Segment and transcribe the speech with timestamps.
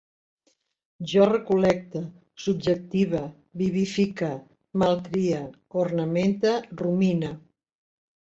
[1.09, 1.99] Jo recol·lecte,
[2.45, 3.19] subjective,
[3.61, 4.29] vivifique,
[4.85, 5.43] malcrie,
[5.83, 7.31] ornamente, rumine